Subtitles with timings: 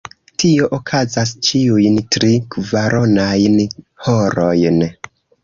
[0.43, 3.61] Tio okazas ĉiujn tri-kvaronajn
[4.09, 4.83] horojn.